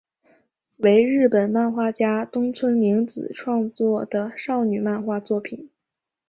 [0.77, 5.69] 为日本漫画家东村明子创作的少女漫画作品。